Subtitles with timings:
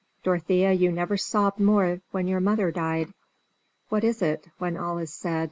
[0.23, 3.13] Dorothea, you never sobbed more when your mother died.
[3.89, 5.39] What is it, when all is said?